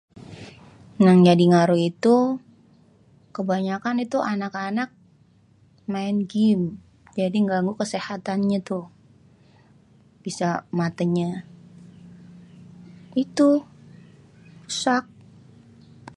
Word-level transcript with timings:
Nyang 1.03 1.19
jadi 1.27 1.43
ngaruh 1.51 1.81
itu 1.91 2.15
kebanyakan 3.35 3.95
itu 4.05 4.17
anak-anak 4.33 4.89
main 5.93 6.17
gim. 6.31 6.61
Jadi 7.19 7.37
ganggu 7.49 7.73
kesehatannya 7.81 8.59
tuh. 8.69 8.85
Bisa 10.23 10.49
matenye 10.79 11.29
itu 13.23 13.49
rusak. 14.65 15.03